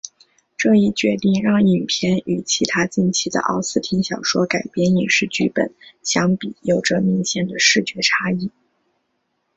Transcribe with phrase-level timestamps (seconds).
[0.57, 8.49] 这一决定让影片与其他近期的奥斯汀小说改编影视剧本相比有着明显的视觉差异。